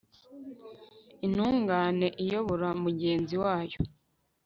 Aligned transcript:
intungane 1.25 2.07
iyobora 2.23 2.67
mugenzi 2.83 3.35
wayo 3.43 3.79